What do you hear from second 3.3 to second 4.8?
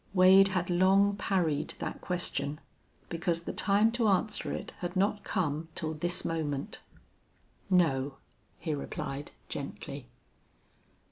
the time to answer it